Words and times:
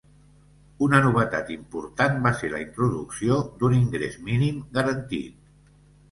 Una 0.83 0.99
novetat 1.07 1.49
important 1.55 2.15
va 2.23 2.31
ser 2.39 2.49
la 2.53 2.61
introducció 2.63 3.37
d'un 3.59 3.75
ingrés 3.81 4.17
mínim 4.31 4.57
garantit. 4.79 5.37